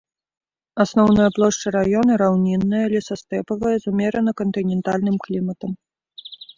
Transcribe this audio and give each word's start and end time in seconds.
Асноўная 0.83 1.27
плошча 1.35 1.67
раёна 1.77 2.17
раўнінная, 2.23 2.81
лесастэпавая, 2.97 3.75
з 3.87 3.95
умерана 3.95 4.31
кантынентальным 4.45 5.15
кліматам. 5.29 5.71